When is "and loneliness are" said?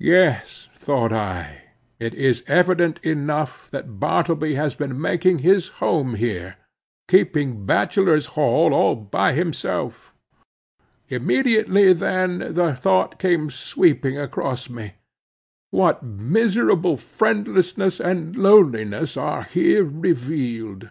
18.00-19.44